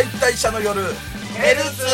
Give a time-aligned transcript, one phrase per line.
[0.00, 0.80] 解体者の夜。
[1.36, 1.84] ヘルツ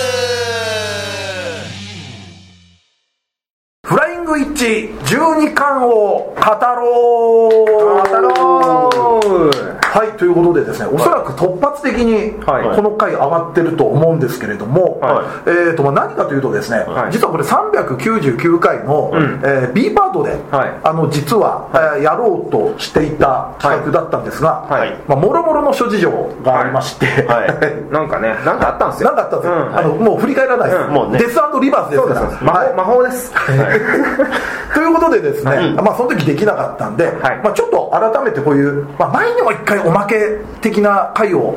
[3.84, 4.64] フライングイッチ
[5.12, 6.44] 12巻を語
[6.76, 7.66] ろう。
[8.04, 12.76] 語ろうはいということでですねおそらく突発的にはい。
[12.76, 17.12] この回上がってると思うんですけれども、はえーとまあ、何かというとですね、はい。
[17.12, 19.40] 実はこれ399回の、ん。
[19.42, 20.80] えー B パートで、はい。
[20.84, 24.92] あの実は、えーやろうとしていた企画だったんですが、はい。
[25.08, 26.10] まあ、もろもろの諸事情
[26.44, 27.92] がありまして、はい。
[27.92, 29.12] なんかねなんかあったんですよ。
[29.12, 29.78] なんかあったんですよ、うん。
[29.78, 31.18] あのもう振り返らないです、うんもうね。
[31.18, 32.20] デスリバースですから。
[32.20, 32.44] そうです。
[32.44, 32.68] はい。
[32.68, 33.32] 法魔法です
[34.76, 35.72] ということでですね、はい。
[35.72, 37.38] まあ、その時できなかったんで、はい。
[37.42, 41.56] まあ、ちょっと改めてこういう、まあ、前にも一回おまけ的な回を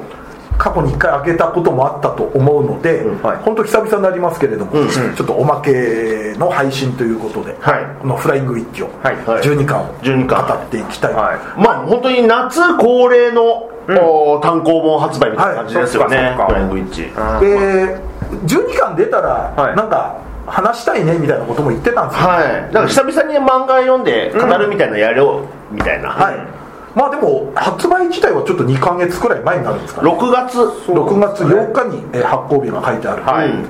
[0.58, 3.38] 過去に一回上げたこともあったと思うので、はい。
[3.44, 7.86] 本当久々になりますけれども、うんちょっとおまけの配信ということで、はい。
[8.02, 9.16] この「フライングイッチ」をはい。
[9.18, 10.48] 12巻を12巻。
[10.48, 11.38] 語っていきたいと、はい。
[11.58, 13.70] まあ本当に夏恒例の、
[14.02, 17.12] お単行本発売みたいな感じですよね、フライングイッチ。
[17.18, 17.98] あで
[18.46, 19.76] 12巻出たら、はい。
[19.76, 22.74] なんか話したいねみたいなことも言ってたんですよ、はい。
[22.74, 26.36] だから久々に漫画読んで語るみたいなやろうみたいな、はい。
[26.96, 30.12] まあでも発売自体はちょっと2か月くらい前になるんですかね。
[30.12, 30.58] 6月。
[30.60, 33.50] 6月8日にえー発行日が書いてある、はい。
[33.50, 33.70] うん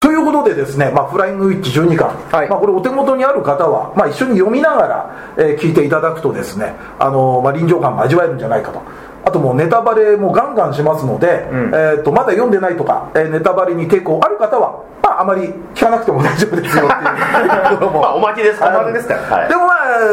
[0.00, 2.48] ということでですね、まあ、フライングウィッチ12巻、はい。
[2.48, 8.80] まあ、これお手元にある方は、まあ、一緒に読みながら、えー聞いていただくとですね、あのーまあ、臨場感も味わえるんじゃないかと
[9.28, 11.30] あともうネタバレもガンガンしますので、ん。
[11.30, 17.78] えー、とまだ読んでないとか、えーネタバレに抵抗ある方は、まあ、あまり聞かなくても大丈夫ですよっていう。
[17.78, 19.36] と ころもまあおまけですおまけですから。
[19.36, 19.48] はい。
[19.48, 19.72] でもま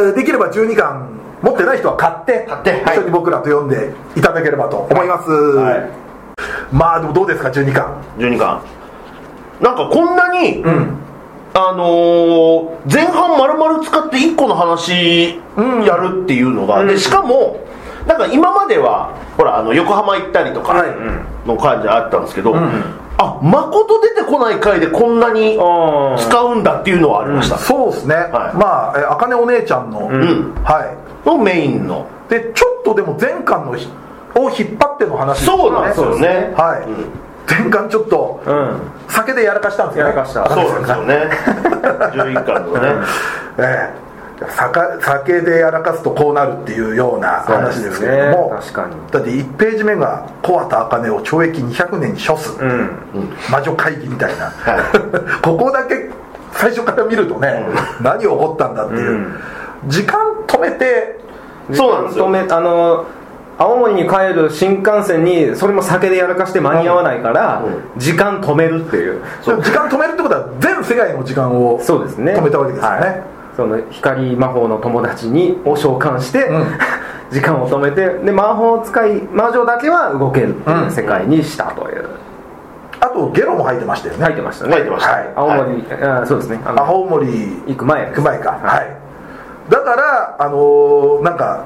[0.10, 1.08] あできれば12巻
[1.42, 5.90] 持ってない人は買って買って一緒に僕らと読んでいただければと思います、はい。
[6.74, 7.86] まあでもどうですか12巻
[8.18, 8.60] ？12巻。
[9.62, 10.98] なんかこんなに、ん。
[11.54, 15.40] あのー前半丸々使って1個の話
[15.86, 17.66] やるっていうのが、でしかもなん
[18.14, 21.46] か今まではほらあの横浜行ったりとかはい。
[21.48, 28.58] の感じあったんですけど、んあ誠出てこない回でこんなに使うんだっていうのはありました、そうですね、はい。
[28.58, 30.54] まあえあかねお姉ちゃんの、ん。
[30.64, 32.08] はのメインの。
[32.28, 33.88] いでちょっとでも前巻のひ
[34.36, 36.54] を引っ張っての話そうなんですよね。
[36.58, 38.80] はい、前巻ちょっとうん。
[39.08, 40.12] 酒でやらかしたんですよね。
[40.12, 40.50] やらかした。
[40.50, 41.30] そうですよね。
[42.12, 43.06] 11巻のね、
[43.60, 44.05] ええ
[44.50, 48.96] 酒酒でやらかすとこうなるっていうような話ですけれども、ね確かに。
[49.12, 52.90] だって1ページ目が「小畑茜を懲役200年に処す」うん。
[53.50, 54.84] 魔女会議みたいな、は
[55.42, 56.10] ここだけ
[56.52, 57.66] 最初から見るとね、
[58.02, 59.36] 何起こったんだっていう、うん。
[59.88, 61.20] 時間止めて
[61.72, 62.28] そうなんですよ。
[62.28, 63.06] 止めあの
[63.58, 69.22] 青森に帰る新幹線にそれも酒でやらかして間に合わないから、う時間止めるっていう。
[69.44, 72.34] 時間止めるってことは全世界の時間をそうですね。
[72.34, 72.98] 止めたわけですよね。
[73.00, 76.66] はいその光魔法の友達にを召喚して、うん。
[77.32, 82.06] 時間を止めてで魔法使い魔女だけは動けるっていう世界にしたという、
[83.00, 84.26] あとゲロも吐いてましたよね。
[84.26, 84.74] 書いてましたね。
[84.74, 85.12] 書いてました。
[85.12, 85.30] はい。
[85.36, 86.60] 青森、あそうですね。
[86.64, 87.28] 青森
[87.68, 88.60] 行く前行く前か。
[88.62, 91.64] はい、だからあのーなんか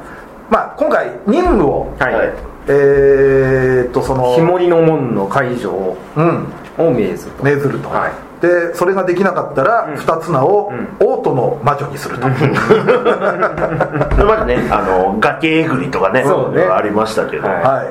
[0.50, 2.34] まあ今回任務をはい、はい
[2.68, 6.48] えーっとその日盛りの門の会場うん。
[6.78, 7.44] を命ずと。
[7.44, 9.96] 命ずると、はいでそれができなかったら、うん。
[9.98, 10.88] 二つ名をん。
[11.00, 12.28] 王都の魔女にすると、そ
[14.18, 16.64] れまでねあの崖えぐりとかねそうね。
[16.64, 17.88] ありましたけど、はいはい。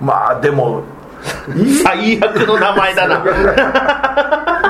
[0.00, 0.82] まあでも
[1.56, 1.74] いい。
[1.82, 3.24] 最悪の名前だな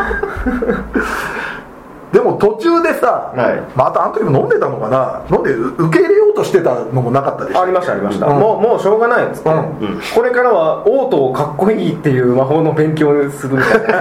[2.38, 3.62] 途中でさ、はい。
[3.76, 5.22] またあの時も飲んでたのかな？
[5.30, 7.62] 飲んでう受け入れようとしてたのもなかったでしょ？
[7.62, 8.38] ありましたありました、うん。
[8.38, 10.00] もうもうしょうがないっつって、うん。
[10.14, 13.56] これからは王都をかっこいいっていう魔法の勉強をする。
[13.56, 14.00] みたいなな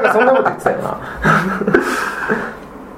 [0.00, 0.98] んかそんなこと言ってたよな。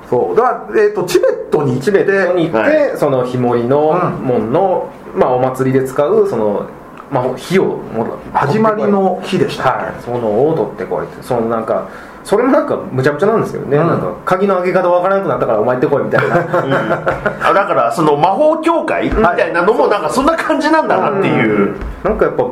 [0.09, 0.37] そう。
[0.37, 4.27] だから、えー、とチベットに行ってチベットに行って、はその日盛りのうん。
[4.27, 6.67] 門の、まあ、お祭りで使うその、
[7.11, 9.71] まあ、火をも始まりの日でした。
[9.71, 10.03] はい。
[10.03, 11.23] その王都ってこいって。
[11.23, 11.89] そのなんか
[12.25, 13.87] それもなんかむちゃむちゃなんですけどね、うん。
[13.89, 16.37] なんか鍵の開け方わからなくなったからお前行ってこいみたいな。
[17.43, 21.77] あだからその魔法協会みたいなのもなんかそんな感じなんだなっていう。
[22.05, 22.45] なんかやっぱ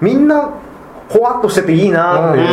[0.00, 0.50] みんな
[1.08, 2.48] ほわっとしてていいなってういう、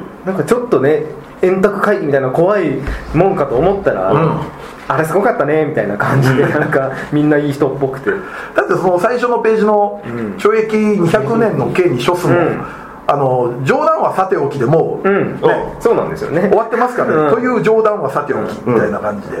[0.00, 0.02] ん。
[0.26, 1.04] なんかちょっとね
[1.42, 2.80] 円卓会議みたいな怖い
[3.14, 4.40] もんかと思ったら、うん。
[4.86, 8.10] あれすごかったねみたいな感じでなんかみんないい人っぽくて。
[8.10, 8.16] だ
[8.64, 12.64] ってその最初のページのん懲役200年の刑に処すも、うん
[13.06, 16.48] あの冗談はさておきでもう、うん、ねそうなんですよね。
[16.48, 17.30] 終わってますからね、うん。
[17.34, 19.38] という冗談はさておきみたいな感じで、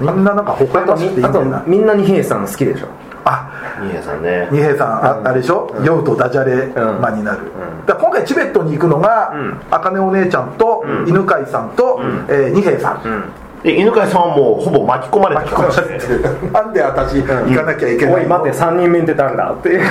[0.00, 2.88] みんななんかほほあとえましくていいんだよなみんな二平さん好きでしょ。
[3.24, 3.50] あ
[3.82, 4.48] 二平さんね。
[4.52, 6.68] 二平さんあ,、あれでしょ、酔うとダジャレ
[7.00, 7.38] マになる、
[7.86, 9.60] だから今回チベットに行くのがうん。
[9.70, 11.08] 茜、お姉ちゃんと、ん。
[11.08, 13.24] 犬飼さんと、えー二平さん、うん。
[13.64, 16.22] で犬飼さんはもうほぼ巻き込まれて巻き込まれてる。
[16.52, 18.20] なんで私行かなきゃいけないの？
[18.20, 19.82] おい待って3人目って誰だっていう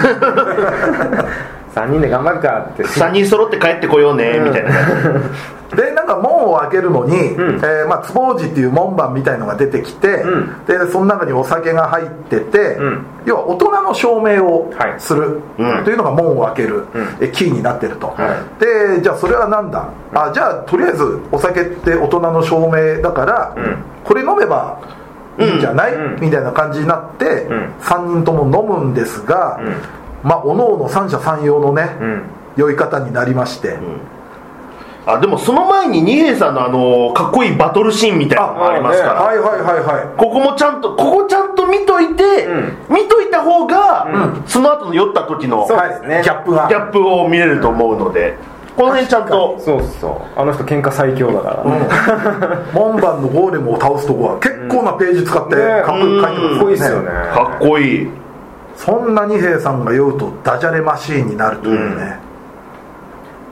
[1.75, 2.83] 3人で頑張るかって。
[2.83, 4.72] 3人揃って帰ってこようねみたいな。
[5.75, 7.18] でなんか門を開けるのに、ん。
[7.18, 10.66] えーまあ、坪王子っていう門番みたいのが出てきて、ん。
[10.66, 13.06] でその中にお酒が入ってて、ん。
[13.25, 14.94] 要は大人の証明をはい。
[15.00, 15.83] する、うん。
[15.83, 16.86] というのが門を開ける、ん。
[17.19, 18.13] えキーになってると、は
[18.60, 23.78] でじゃあそれは何だ、あじゃあとりあえずお酒って大人の証明だから、ん。
[24.06, 24.78] これ飲めば
[25.38, 26.18] いいんじゃない、うん。
[26.21, 27.74] みたいな感じになって、ん。
[27.81, 29.60] 3人とも飲むんですが、
[30.25, 32.24] まあおのおの三者三様のね、ん。
[32.57, 33.77] 酔い方になりまして、
[35.06, 40.18] あでもその前に二平さんのあのかっこいいバトルシーンみたいなのがありますから、はいはいはいはい。
[40.18, 42.48] ここもちゃんとここちゃんと見といて、
[42.89, 44.07] 見といた方が、
[44.48, 48.38] その後の酔った時のギャップがギャップを見れると思うので
[48.75, 55.83] この辺ちゃんとそうそうあの人喧嘩最強だから、 門番のゴーレムを倒すとこは結構なページ使ってね。
[55.86, 57.10] かっこよく書いてますかっこいいっすよね。
[57.33, 58.25] かっこいい
[58.75, 62.19] そんな二平さんが酔うとダジャレマシーンになるというね、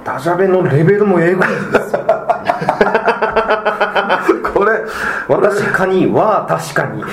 [0.04, 2.04] ダジャレのレベルも英語なんですよ。
[4.54, 4.72] これ
[5.28, 7.04] 私かには確かに。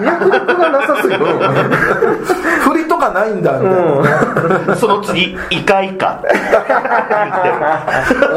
[0.00, 1.26] 脈力がなさすぎる
[2.60, 3.76] 振りとかないんだみた
[4.62, 6.12] いな、その次イカイカ。
[6.12, 6.28] って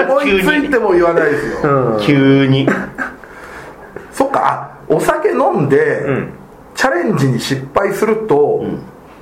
[0.03, 2.67] 思いついても言わないですよ、急に。
[4.11, 6.33] そっかあお酒飲んで、ん
[6.77, 8.63] チャレンジに失敗すると、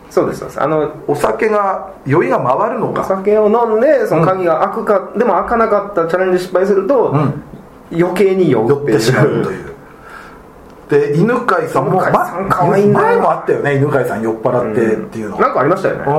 [0.10, 0.62] そうですそうです。
[0.62, 7.44] あのお酒が酔いが回るのおか酒を飲んでその鍵が開くか、でも開かなかったチャレンジ失敗すると、ん。
[7.92, 9.74] 余計に酔ってしまうという。
[10.90, 13.02] で犬飼さんも、犬飼さん可愛いな。
[13.02, 16.12] 前もあったよね犬飼さん酔っ払ってっていうの、なんかありましたよね、うん。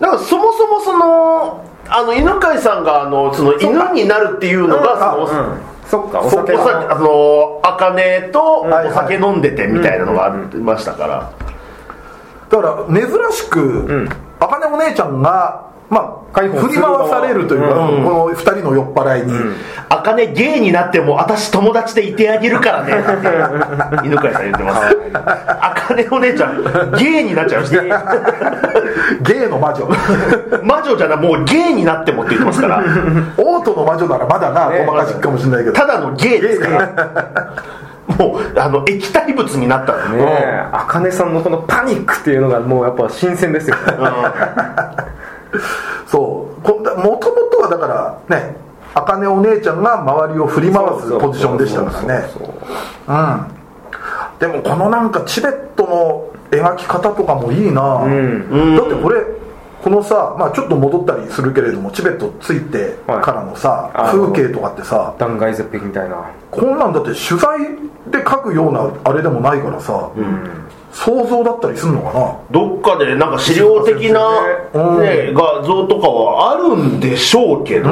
[0.00, 11.32] なんかそもそもそのあの犬飼さんがあのその犬になるっていうのがその、うんそっかお酒あの茜とはいお酒飲んでてみたいなのがありましたから、
[12.48, 14.08] だから珍しく、ん。
[14.40, 18.02] あかねお姉ちゃんがまあ解放振り回されるというか、うん。
[18.02, 19.32] この二人の酔っ払いに、
[19.90, 22.92] 茜ゲイになっても私友達でいてあげるからね。
[22.92, 24.96] っ て犬飼さん言ってます。
[25.12, 27.82] 茜お姉ちゃんゲイになっちゃいました。
[29.20, 29.86] ゲイの魔女。
[30.64, 32.82] 魔女じゃないもうゲイになってもって言ってますから。
[33.36, 36.88] オートの魔女ならまだなねごまかしかもしれないけど、ただのゲイですから。
[38.18, 40.24] もうあの液体物になったのね。
[40.24, 43.82] えあかねさんのこのパニックっていうのがもうやっぱ新鮮ですよね
[46.06, 46.62] そう。
[46.62, 46.82] こも
[47.16, 47.86] ともとはだか
[48.28, 48.56] らね
[48.94, 52.28] あかねお姉ちゃんが周りを振り回すポジションでしたからね。
[52.32, 53.46] そうん。
[54.38, 58.76] でもこのなんかチベットの描き方とかもいいな、ん。
[58.76, 59.22] だってこれ
[59.82, 64.12] このさ、まあ、ちょっと戻ったりするけれどもチベットついてからのさ、はい。
[64.12, 65.14] 風景とかってさ。
[65.18, 66.30] 断崖絶壁みたいな。
[66.52, 67.58] こんなんだって取材
[68.06, 70.10] で書くようなあれでもないからさ、
[70.92, 72.36] 想像だったりするのかな？
[72.50, 74.20] どっかでなんか資料的な、
[74.74, 75.02] うん。
[75.02, 77.88] ね、画像とかはあるんでしょうけど、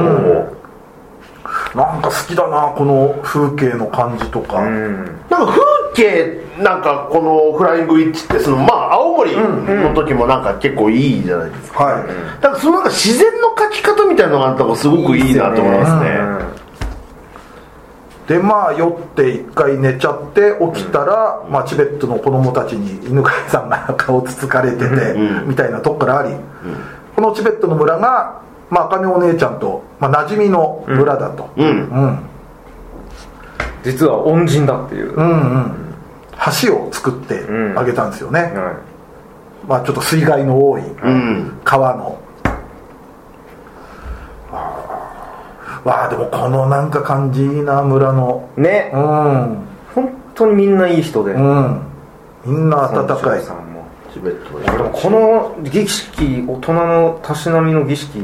[1.75, 5.05] なんか好きだなこの風景の感じとか、うん。
[5.31, 5.61] なんか風
[5.95, 12.07] 景なんかこのフライングウィッチってそのまあ青森の時もなんか結構いいじゃないですか、はい、
[12.43, 16.19] だからそのなんか自然の描き方みたいなのがあったのがすごくいいなと思いますね
[18.31, 25.49] でまあ酔って一回寝ちゃって起きたら、まあ、チベットの子供たちに犬飼さんが 顔つつかれてて、うん。
[25.49, 26.37] みたいなとこからあり、
[27.17, 28.35] このチベットの村が、
[28.71, 31.67] まあ茜お姉ちゃんと、まあ、馴染みの村だと、うん。
[31.67, 32.19] うん。
[33.83, 35.73] 実は恩人だっていう、うんうん。
[36.63, 37.45] 橋を作って
[37.75, 38.53] あげたんですよね、はい。
[39.67, 41.59] まあ、ちょっと水害の多いうん。
[41.65, 42.17] 川の、
[45.85, 48.49] わあでもこのなんか感じいいな村の。
[48.57, 48.91] ね。
[48.95, 49.01] うん。
[49.95, 51.81] 本当にみんないい人で、うん。
[52.45, 53.43] みんな温かい。
[53.43, 58.19] さんもチベットのでもこの儀式大人のたしなみの儀式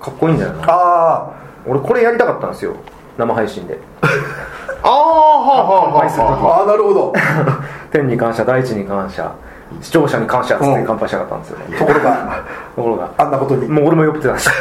[0.00, 0.64] かっこいいんだよな。
[0.68, 1.32] あ
[1.66, 2.76] 俺これやりたかったんですよ。
[3.16, 3.78] 生配信で。
[4.82, 6.42] ああはあはあはあ。
[6.42, 7.12] はあああなるほど。
[7.90, 9.32] 天に感謝大地に感謝
[9.80, 12.42] 視聴者に感謝っつって乾杯したかったんですよね、ところが
[12.76, 13.10] ところが。
[13.18, 13.68] あんなことに。
[13.68, 14.48] もう俺も酔ってたし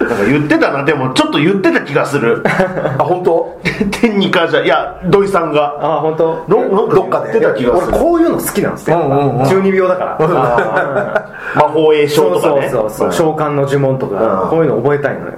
[0.00, 2.42] なんか言ってたなでもちょっと言ってた気がする。
[2.98, 3.60] あ本当？
[3.92, 4.60] 天に感謝。
[4.62, 5.76] いや土井さんが。
[5.80, 6.44] ああ本当？
[6.48, 7.92] のなんかどっかで言ってた気がする。
[7.92, 9.46] 俺こういうの好きなんですよ、うんうんうん。
[9.46, 11.28] 中二病だから。
[11.54, 12.68] 魔法栄そうそう唱とかね。
[12.70, 14.50] そうそう召喚の呪文とか、うん。
[14.50, 15.32] こういうの覚えたいのよ。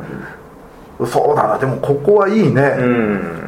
[1.06, 1.58] そうだな。
[1.58, 3.41] でもここはいいね、うん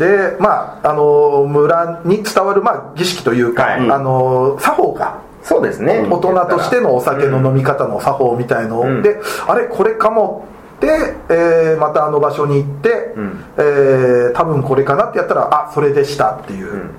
[0.00, 3.90] でまああの村に伝わる、まあ、儀式というか、はい。
[3.90, 6.06] あの作法がそうですね。
[6.10, 9.02] 大人としてのお酒の飲み方の作法みたいの、うん。
[9.02, 10.46] であれこれかも
[10.78, 10.86] って、
[11.28, 12.88] えーまたあの場所に行って、
[13.20, 13.44] ん。
[13.58, 16.90] えー多分これかなってやったらあそれでしたっていう、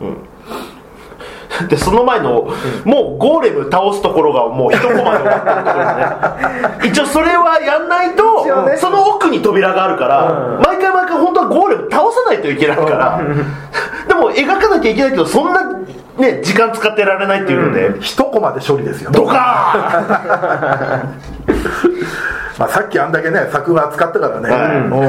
[1.69, 2.47] でその前の、
[2.85, 6.87] もうゴーレム倒すところがもう一コマで終わってるところでね。
[6.91, 8.77] 一応それはやんないと、ね。
[8.77, 10.61] その奥に扉があるから、うん。
[10.63, 13.19] 毎回毎回本当はゴーレム倒さないといけないから、
[14.07, 15.61] でも描かなきゃいけないけどそんな
[16.17, 19.11] ね時間使ってられないっていうので、一コマで処理ですよ。
[19.11, 19.33] ドカ
[22.57, 24.77] まあ、さっきあんだけね作画使ったからね、はい。
[24.77, 25.03] うん。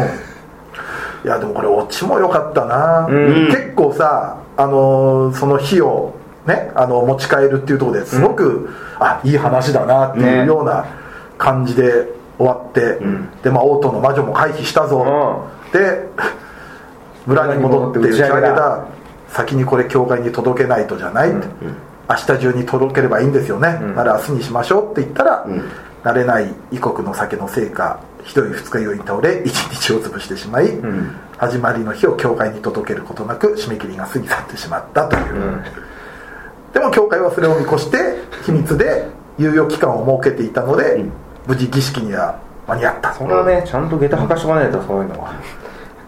[1.25, 3.46] いやでもこれオチも良かったな、ん。
[3.46, 6.14] 結構さ、あのーその火を
[6.46, 10.87] ねあの持ち帰るっていうところですごく、あいい話だなっていうねような
[11.38, 12.08] 感じで
[12.38, 12.99] 終わって、
[13.42, 16.08] でまあ王都の魔女も回避したぞ、で
[17.26, 18.87] 村に戻って打ち上げだ。
[19.28, 21.46] 先にこれ教会に届けないとじゃないって、
[22.06, 25.46] 明日中に届ければいいんですよね、なら明日にしましょうって言ったら、
[26.04, 30.78] 慣れない異国の酒のせいか一人二日酔いに倒れ一日を潰してしまい、
[31.38, 35.64] 始まりの日を教会に届けることなく締め切りが過ぎ去ってしまったという、
[36.72, 37.98] でも教会はそれを見越して
[38.44, 39.06] 秘密で
[39.38, 41.04] 猶予期間を設けていたので、
[41.46, 43.12] 無事儀式には間に合った。
[43.14, 45.34] それはねちゃんと下駄履かしとかないとそういうのは。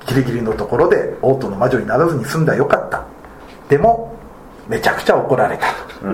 [0.06, 3.04] ギリギリのところで王都の魔女にならずに済んだらよかった。
[3.68, 4.14] でも
[4.68, 5.66] めちゃくちゃ怒られた。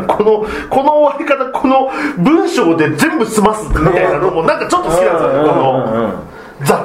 [0.07, 6.30] このこの終わり方この文章で全部済ますみたいなのもなんかちょっと好きなんですよねこの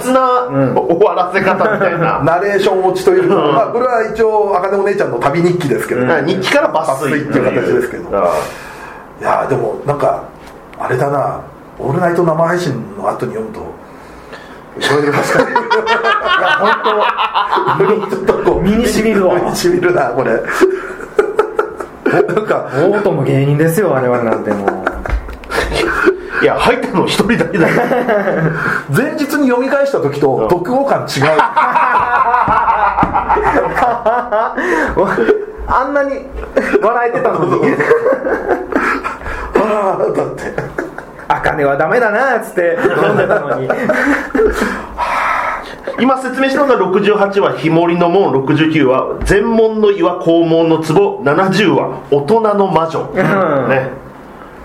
[0.06, 8.10] 雑な終わらせ方みたいな、 ナレーション落ちというか、まあ、これは一応茜お姉ちゃんの旅日記ですけど、日記から抜粋っていう形ですけど。
[8.18, 8.30] あ
[9.22, 10.24] いやーでもなんか
[10.78, 11.40] あれだな
[11.80, 13.62] 「オールナイト生配信」の後に読むと
[14.78, 15.44] いろいろ確か？
[15.44, 15.60] にいや
[17.78, 19.36] 本当ちょっとこう身に染みるわ。
[19.36, 20.32] 身に染みるなこれ。
[22.36, 24.85] なんか大友芸人ですよ我々なんてもう
[26.42, 27.74] いや入ったの一人だけだよ。
[28.96, 31.26] 前日に読み返した時と読後感違う。
[35.68, 36.26] あんなに
[36.82, 37.76] 笑えてたのに。
[39.58, 40.54] ああだって
[41.28, 42.78] 「あかねはダメだな」っつって
[43.08, 43.68] 飲んでたのに。
[45.98, 53.16] 今説明したのが68は「ひもりの門」69は「全門の岩肛門の壺」70は「大人の魔女」ん。
[53.16, 53.90] ね、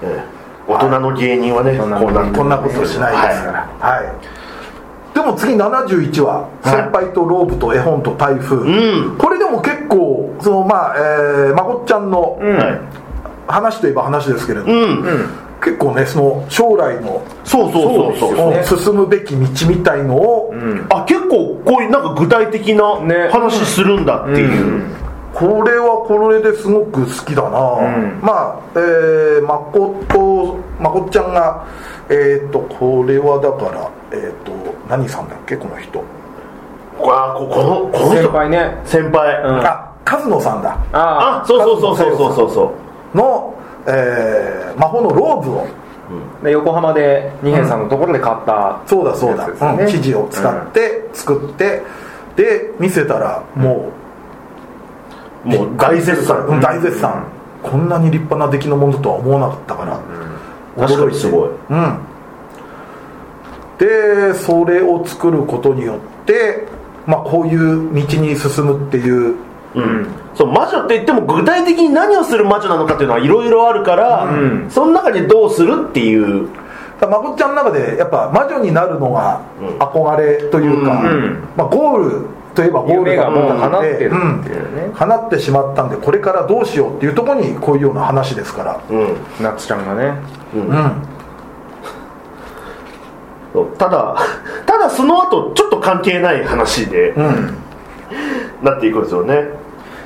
[0.03, 0.30] ええ
[0.71, 3.69] 大人の芸人はねこうなこんなことしないですから。
[3.79, 9.17] はい、でも次71話「先輩とローブと絵本と台風」ん。
[9.17, 12.81] これでも結構そのまあ、えーまこっちゃんのはい。
[13.49, 15.29] 話といえば話ですけれども、うん、
[15.61, 18.37] 結構ねその将来のそうそうそうそう。
[18.37, 20.55] そうです進むべき道みたいのを、
[20.89, 23.29] あ結構こういうなんか具体的なね。
[23.33, 24.85] 話するんだっていう、
[25.41, 27.51] これはこれですごく好きだな、
[28.21, 31.67] まあえー、まことまこっちゃんが
[32.11, 34.53] えっ、とこれはだからえっ、と
[34.87, 35.57] 何さんだっけ？
[35.57, 36.05] この人。
[36.99, 38.79] あここのこの先人輩ね。
[38.85, 39.67] 先輩、うん。
[39.67, 40.77] あ和野さんだ。
[40.93, 41.47] ああ。
[41.47, 42.35] そうそうそうそうそう。
[42.35, 42.75] そうそ
[43.15, 43.55] うの、
[43.87, 45.63] えー魔法のローブを。
[45.63, 49.49] あで横浜で二平さんのところで買ったそうだそうだ、
[49.87, 51.83] 生地を使って作って、
[52.35, 53.93] で見せたらもう、
[55.45, 56.61] もう大絶賛、うん。
[56.61, 57.25] 大絶賛、
[57.63, 60.01] こんなに立派な出来のものとは思わなかったから、
[60.87, 61.51] 確かにすごい。
[61.71, 61.99] うん。
[63.79, 66.67] でそれを作ることによって、
[67.07, 69.37] まあ、こういう道に進むっていう。
[69.73, 74.69] うん、そう魔女って言っても具体的に何をする魔女なのかっていうのはいろいろあるから、ん。
[74.69, 76.49] その中でどうするっていう。
[77.01, 79.41] まこっちゃんの中でやっぱ魔女になるのが
[79.79, 81.49] 憧れというか、うん。
[81.57, 84.43] まあ、ゴールといえばゴール夢がもうだ叶ってるっていううん。
[84.77, 88.81] ね叶ってしまったんでこれからどうしようっていうところにこういうような話ですから。
[88.91, 89.17] うん。
[89.43, 90.15] なつちゃんがね。
[90.55, 90.93] うん。
[93.53, 93.67] そう。
[93.77, 94.17] ただ
[94.67, 97.11] ただその後ちょっと関係ない話で。
[97.11, 97.55] うん。
[98.63, 99.49] なっていくんですよね。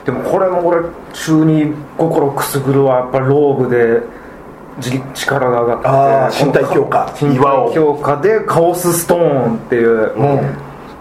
[0.04, 0.82] でもこれも俺
[1.12, 4.02] 中に心くすぐるはやっぱローブで
[4.78, 7.08] じ力が上がってあー身体強化。
[7.20, 10.40] 身体強化でカオスストーンっていう、うん。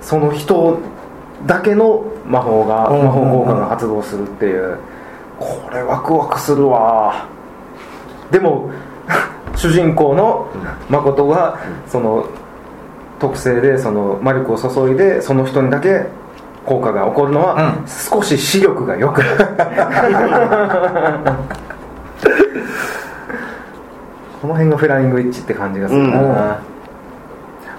[0.02, 0.78] その人
[1.46, 4.78] だけの魔法が、うん魔法効果が発動するっていう。
[5.40, 7.28] これワクワクするわ。
[8.32, 8.70] でも
[9.56, 10.48] 主人公の
[10.90, 11.58] 誠が
[11.88, 12.26] その
[13.20, 16.06] 特性でその魔力を注いでその人にだけ
[16.66, 17.88] 効果が起こるのは、うん。
[17.88, 19.22] 少し視力が良く。
[24.42, 26.22] この辺がフライングイッチって感じがするな、う
[26.70, 26.73] ん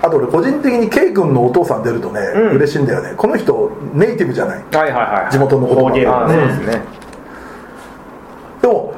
[0.04, 2.56] あと俺個人的に K 君のお父さん出るとね、うん。
[2.56, 3.14] 嬉しいんだよね。
[3.16, 4.62] この人ネイティブじゃない。
[4.70, 6.82] はいはいはい地元の言葉方言ああそうですね。
[8.60, 8.92] でも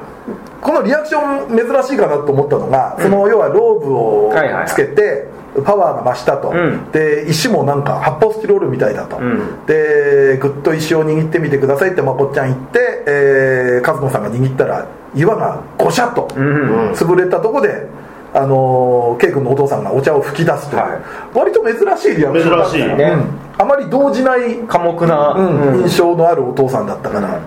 [0.61, 4.67] このリアクション珍しいかなと思ったのが、その要はローブをはいはいはい。
[4.67, 5.29] つけて、
[5.65, 6.91] パワーが増したと、うん。
[6.91, 9.65] で石もなんか発泡スチロールみたいだと、ん。
[9.67, 16.91] でぐっと石を握ってみてくださいってまこっちゃん言って、えー、和野さんが握ったら岩がゴシャッとうん。
[16.93, 17.87] 潰れたとこで、
[18.37, 21.01] あのー、ケイ君のお父さんがお茶を吹き出すという、はい。
[21.33, 22.99] 割と珍しいリアクションだった珍しいうん。
[22.99, 23.17] ね
[23.57, 25.61] あまり動じない、寡黙な、うん。
[25.63, 27.41] うん印象のあるお父さんだったから、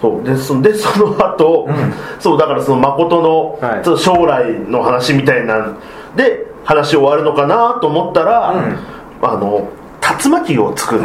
[0.00, 0.22] そう。
[0.22, 1.68] でそ でその後、
[2.20, 3.98] そうだからその誠の、はい。
[3.98, 5.76] 将来の話みたいなん
[6.14, 8.54] で話終わるのかなと思ったら、
[9.22, 9.66] あの
[10.22, 11.00] 竜巻を作る、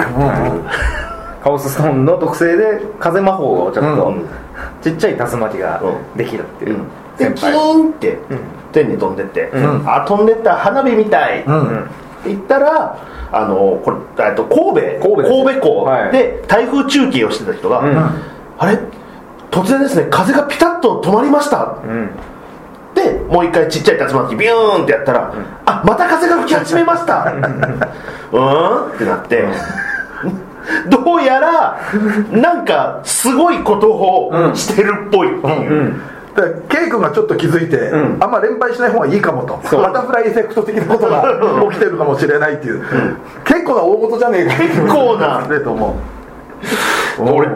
[1.44, 4.26] カオスストーンの特性で風魔法をちょっと、うん
[4.82, 5.82] ちっちゃい竜巻が
[6.16, 6.78] できるっていう、
[7.18, 7.54] でキ先輩。
[7.54, 8.18] ーンって
[8.72, 9.84] 天に飛んでって、ん。
[9.86, 11.54] あ飛んでった花火みたい、うん。
[11.54, 11.84] うん。
[11.84, 11.84] っ
[12.24, 12.98] て言ったら
[13.32, 15.08] あのこれえっと神戸。
[15.08, 15.84] 神戸です港。
[15.84, 16.12] はい。
[16.12, 18.22] で台風中継をしてた人が、ん。
[18.58, 18.78] あれ？
[19.52, 21.78] 突然ですね風がピタッと止まりました。
[21.84, 22.10] うん。
[22.94, 25.34] でもう一回ちっちゃい竜巻ビューンってやったら、
[25.66, 27.24] あまた風が吹き始めました。
[28.32, 28.94] うーん？
[28.94, 29.48] ってなって、
[30.90, 31.80] どうやら
[32.32, 35.38] なんかすごいことをしてるっぽい。
[35.40, 35.94] っていう、
[36.36, 39.78] だからケイ君がちょっと気づいて、あんま連敗しない方がいいかもと。
[39.78, 41.24] バタフライエフェクト的なことが
[41.72, 42.84] 起きてるかもしれないっていう、
[43.46, 44.56] 結構な大事じゃねえか。
[44.56, 45.42] 結構な。
[45.48, 45.96] だと思
[47.20, 47.48] う俺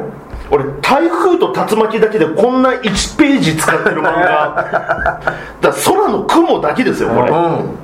[0.51, 5.19] 俺台風と竜巻だけでこんな1ページ使ってる漫画。
[5.61, 7.82] だ空の雲だけですよこれ、うん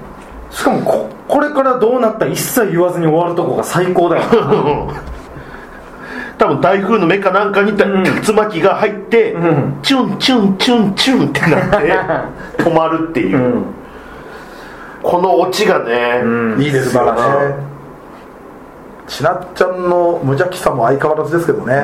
[0.51, 4.24] しかもここれからどうなったら一切言わずに終わるとこが最高だよ。
[6.39, 9.79] 多分台風の目かなんかにた竜巻が入って、ん。
[9.84, 13.65] チュンチュンチュンチュンってなって 止まるっていう、うん。
[15.03, 16.24] このオチがね、
[16.58, 17.70] いいですよね
[19.08, 21.84] ちなっちゃんの無邪気さも相変わらずですけどね、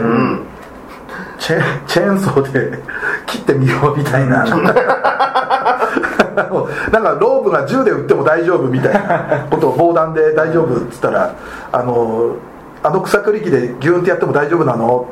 [1.39, 2.79] チェチェーンソーで
[3.25, 4.45] 切ってみようみたいな、
[6.91, 11.33] なんかロープが銃で撃っても大丈夫みたいなことを防弾で大丈夫っつったら
[11.71, 12.35] あの
[12.83, 15.05] あの草刈り機でギューンってやっても大丈夫なの？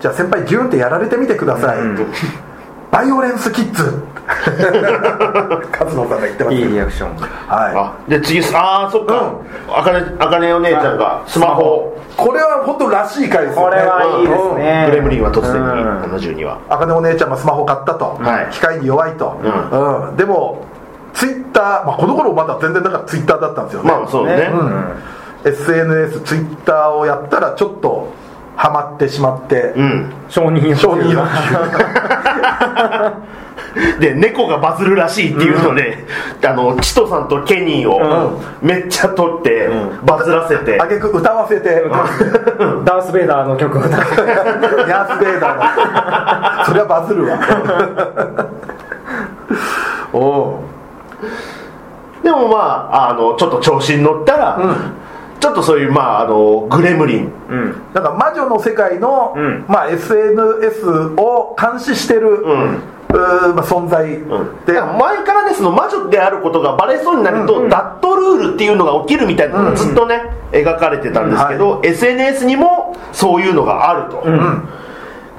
[0.00, 1.78] じゃあ先輩ギューンってやられてみてください、
[2.90, 4.02] バイオレンスキッズ
[5.72, 9.32] 勝野さんが言ってますいいリアクションはあで次ああそっか。
[9.68, 11.96] あかねあかねお姉ちゃんがスマホ。
[12.10, 13.70] い、これは本当らしい回ですよね。
[13.70, 14.86] これはいいですね。
[14.90, 15.66] グレムリンは突然にうん。
[16.02, 18.46] 72話あかねお姉ちゃんがスマホ買ったと、はい。
[18.52, 19.50] 機械に弱いと、うう
[20.12, 20.16] ん。
[20.16, 20.64] でも
[21.14, 24.50] ツイッター、まあ、この頃まだ全然だからツイッターだったんですよね、まあそうね。
[24.52, 24.84] うん。
[25.44, 28.08] SNS ツイッターをやったらちょっと
[28.56, 30.12] ハマってしまって、うん。
[30.28, 31.22] 承認欲求承認欲
[33.98, 36.04] で猫がバズるらしいっていうので、
[36.44, 39.68] あのチトさんとケニーをめっちゃ撮って、
[40.04, 41.82] バズらせて、あげく歌わせて。
[42.84, 43.80] ダース・ベイダーの曲を。
[43.80, 43.96] 歌って
[44.88, 46.64] ヤース・ベイダーの。
[46.66, 47.38] それはバズるわ。
[50.12, 50.60] おお
[52.22, 54.58] でもまああのちょっと調子に乗ったら、
[55.40, 57.32] ちょっとそういうまああのグレムリン。
[57.50, 57.74] うん。
[57.92, 59.64] なんか魔女の世界の、うん。
[59.68, 62.78] まあ、SNS を監視してる、んうー
[63.54, 64.08] まあ、存在、
[64.66, 64.72] で。
[64.72, 70.22] で前からねその魔女であることがバレそうになると、ダットルールっていうのが起きるみたいなのがずっとね、
[70.52, 74.24] 描かれてたんですけど、SNS にもそういうのがあると、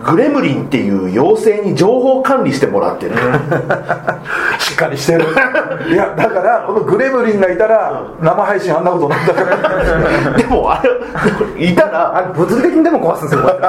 [0.03, 3.15] グレムリンっていう妖精に情報管理してもらってる、
[4.59, 5.25] しっかりしてる。
[5.89, 10.31] いやだからこのグレムリンがいたら生配信あんなことなんだから。
[10.37, 10.81] でもあ
[11.57, 13.59] れいたらあれ物理的にでも壊すんですよ。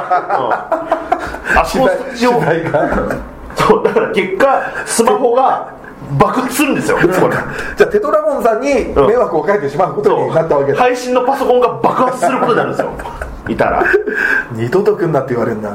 [1.58, 2.80] あそこ時代が
[3.66, 5.74] そうだから結果スマホが
[6.18, 6.98] 爆発するんですよ
[7.76, 12.90] じゃあテトラゴンさんに迷惑をかけてしまうことになったわけだ、配信のパソコンが爆発することになるんですよ。
[13.48, 13.84] いたら。
[14.52, 15.70] 二度と来んなって言われるんだ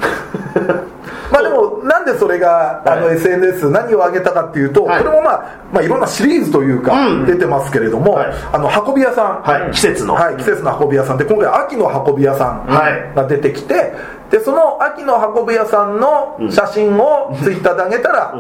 [1.32, 5.04] まあでもなんでそれがあのはい SNS 何を上げたかっていうと、はい。
[5.04, 7.26] これもまあ、まあいろんなシリーズというかうん。
[7.26, 8.34] 出てますけれども、はい。
[8.54, 9.72] あの運び屋さん、はい。
[9.72, 10.14] 季節の。
[10.14, 11.18] はい、季節の運び屋さん。
[11.18, 13.16] で今回秋の運び屋さんはい。
[13.16, 13.94] が出てきて
[14.30, 18.34] でその秋の運び屋さんの写真をツイッターで上げたら、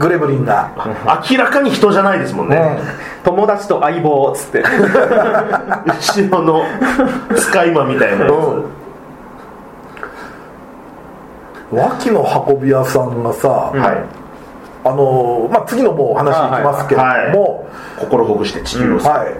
[0.00, 0.72] グレムリンが、
[1.30, 2.80] 明らかに人じゃないですもんね、
[3.22, 4.64] 友達と相棒っつって。
[5.86, 6.64] 後ろの
[7.36, 8.87] 使い魔みたいなやつ、うん
[11.72, 14.88] 秋の運び屋さんがさ、はい。
[14.88, 17.00] あのまあ、次のもうお話いきますけれ
[17.32, 19.34] ども、心ほぐして地球を救う、はい。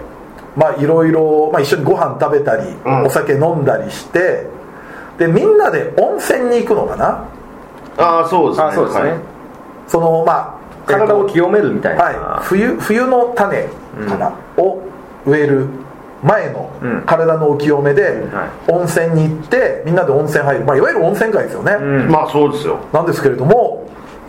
[0.57, 3.07] まあいろいろ、まあ、一緒にご飯食べたり、うん。
[3.07, 4.47] お酒飲んだりして
[5.19, 7.25] でみんなで温泉に行くのかな？
[7.97, 8.67] ああそうですね。
[8.67, 9.21] あそうですね、はい。
[9.87, 13.65] そのまあ体を清めるみたいな、はい、冬冬の種
[14.09, 14.83] かな、を
[15.25, 15.67] 植える
[16.23, 17.03] 前のうん。
[17.07, 18.03] 体のお清めで
[18.33, 22.09] は温泉に行ってみんなで温泉入る、まあ、いわゆる温泉街ですよね、うん。
[22.11, 22.79] まあそうですよ。
[22.93, 23.89] なんですけれども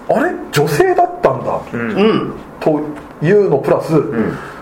[0.09, 0.31] あれ？
[0.51, 2.33] 女性だったんだ、うん。
[2.59, 2.81] と
[3.21, 3.93] いうのプラス、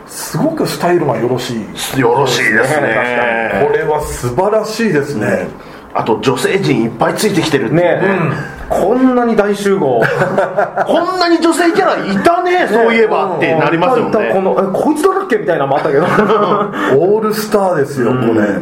[0.07, 1.55] すごくスタイルがよろし
[1.95, 1.99] い。
[1.99, 3.65] よろしいですね。
[3.65, 5.47] これは素晴らしいですね、
[5.93, 10.01] あと女性陣いっぱいついてきてるっていうねこんなに大集合。
[10.85, 13.35] こんなに女性キャラいたねそういえば。
[13.37, 16.03] ってなりますよいたいたこねのえこいつだっけみたいなのもあったけど。
[16.03, 18.59] オールスターですよ、これ。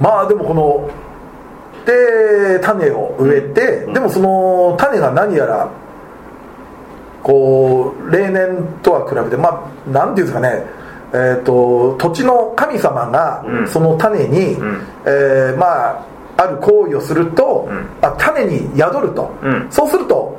[0.00, 0.88] まあでもこの
[1.86, 5.68] で種を植えて、でもその種が何やら
[7.22, 10.66] こう例年とは比べてまあなんていうんですかね。
[11.16, 14.58] えー、と土地の神様がその種に、
[15.04, 17.68] えーまあある行為をすると、
[18.02, 19.66] あ種に宿ると、うん。
[19.70, 20.38] そうすると、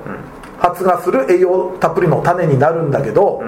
[0.60, 3.43] 発芽する栄養たっぷりの種になるんだけど、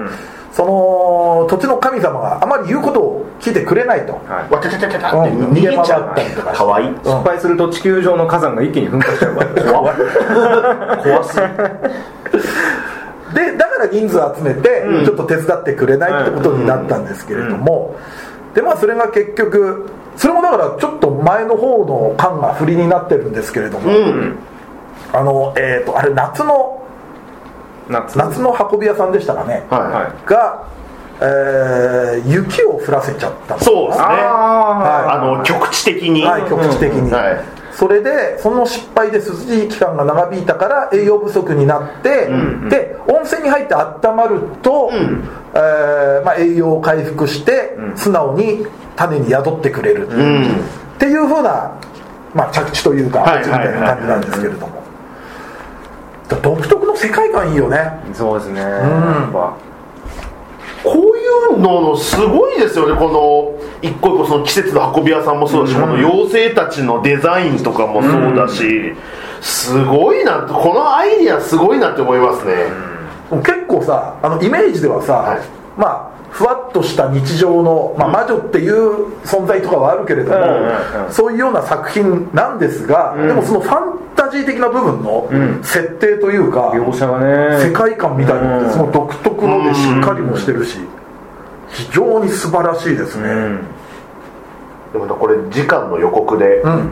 [0.52, 4.52] その土地の神様があまり言うことを聞いてくれないと、はい。
[4.52, 5.52] わちゃちゃちゃちゃってうん。
[5.52, 6.52] 逃げちゃう逃げ回ったりとか。
[6.52, 9.52] かわいい失敗すると地球上の火山が一気に噴火しちゃうから。
[11.02, 11.42] 怖すぎ
[13.34, 17.94] でだから人数集めてちょっと手伝ってくれないってことになったんですけれども、
[18.54, 19.86] でまあそれが結局
[20.18, 24.36] それもだからちょっと前の方の感が振りになってるんですけれども、うん。
[25.12, 26.84] あのえっ、とあれ夏の
[27.88, 28.18] 夏。
[28.18, 30.68] 夏の運び屋さんでしたかね、はが、
[31.20, 34.04] えー雪を降らせちゃったいそうですね。
[34.04, 36.24] ああの局地的に。
[36.24, 42.26] はい、局地的に、はいそれでその失敗で涼しい期間が長引いたから栄養不足になって、
[42.68, 50.44] で温泉に入って温まると、えーまあ、栄養を回復して、素直に種に宿ってくれる、うん。
[50.44, 50.48] っ
[50.98, 51.78] ていうふうな、
[52.34, 54.82] まあ、着地というかみたいな感じなんですけれども、
[56.26, 57.78] だ独特の世界観いいよね。
[57.78, 58.60] あそうですね。
[58.60, 59.56] やっぱ。
[60.82, 68.94] こういうののすごいですよねこの一個一個その季節の運び屋さんもそうだし、この妖精たちのデザインとかもそうだし、
[69.40, 72.66] すごいなこのアイディアすごいなって思いますね、
[73.30, 75.40] 結構さあのイメージではさ、はい。
[75.76, 85.26] まあふわっとした日常の、まあ、魔女っていう存在とかはあるけれども、うんうんうんそういうような作品なんですが、でもそのファンタジー的な部分の
[85.62, 87.64] 設定というか、描写がね。
[87.64, 88.66] 世界観みたいなのっうん。
[88.66, 90.78] てその独特のでしっかりもしてるし
[91.70, 93.66] 非常に素晴らしいですね、うん。
[94.92, 96.90] でもねこれ時間の予告で、ん。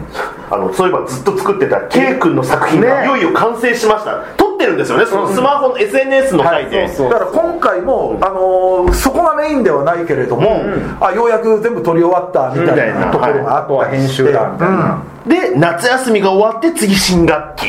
[0.50, 3.06] あのそういえばずっと作ってた K 君の作品がね。
[3.06, 4.22] いよいよ完成しました。
[4.36, 5.06] 撮ってるんですよね。
[5.06, 10.62] そのスマホの SNS の回で、だから今回も、あのーそこがメインではないけれども、
[11.00, 15.02] あようやく全部撮り終わったみたいなところがあったりしは編集だみたいな。
[15.26, 17.66] で夏休みが終わって次新学期。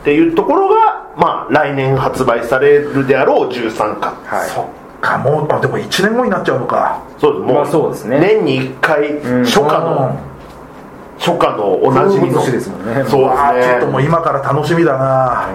[0.00, 4.14] っていうところが、まあ、来年発売されるであろう13巻。
[4.24, 4.48] はい。
[4.48, 7.02] そっかもうあでも1年後になっちゃうのか。
[7.18, 7.42] そうです。
[7.42, 8.18] もう,、まあそうですね。
[8.20, 10.18] 年に1回初夏の、
[11.18, 13.04] 初夏のおなじみの風物詩ですもんね。
[13.08, 13.30] そう
[13.62, 15.48] ちょっともう今から楽しみだな、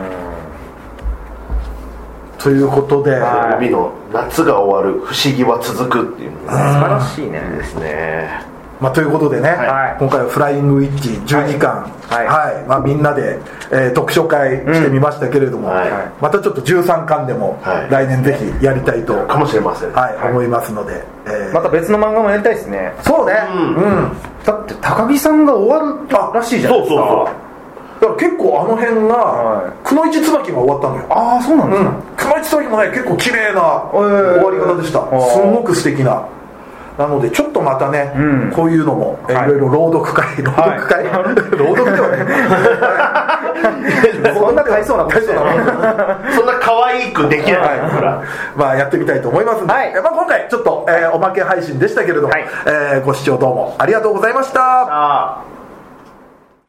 [2.37, 7.39] ということで、は帯の夏が終わる不思議は続くっていうのが素晴らしいね。
[7.57, 9.95] ですねまあ、ということでね、はい。
[9.99, 12.25] 今回は「フライングウィッチ」12巻、はい。
[12.27, 12.63] はい。
[12.67, 13.39] まあ、みんなで、
[13.71, 15.89] えー読書会してみましたけれども、はい。
[16.21, 17.91] またちょっと13巻でも、はい。
[17.91, 21.53] 来年ぜひやりたいと、かもしれません、はい思いますので、えー。
[21.53, 22.93] また別の漫画もやりたいですね。
[23.01, 23.33] そうね。
[23.53, 23.75] うん。
[23.75, 24.11] うん。
[24.45, 27.01] だって高木さんが終わるらしいじゃないですか。
[27.01, 27.25] そうそう
[28.01, 29.87] だから結構あの辺が、はい。
[29.87, 31.03] くのいち椿が終わったのよ。
[31.09, 31.95] ああそうなんですか、うん。
[32.17, 33.89] くのいち椿もね結構綺麗なー。
[33.95, 34.99] 終わり方でした。
[34.99, 35.21] ー。
[35.31, 36.23] すんごく素敵な
[36.97, 38.51] なのでちょっとまたね、うん。
[38.51, 39.49] こういうのも、えーはい。
[39.49, 41.03] いろいろ朗読会朗読会、
[41.57, 42.25] 朗読ではね
[44.33, 45.43] そんな大層なことしてない。
[46.35, 47.61] そんな可愛くできない。
[47.61, 48.21] から、
[48.55, 49.93] まあやってみたいと思いますので、はい。
[49.93, 52.45] まあ、今回ちょっと、えーおまけ配信でしたけれども、はい。
[52.65, 55.54] えーご視聴どうもありがとうございました